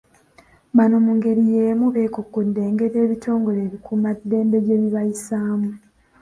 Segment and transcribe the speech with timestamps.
[0.77, 5.69] Bano mu ngeri y'emu bekkokkodde engeri ebitongole ebikuumaddembe gye bibayisaamu.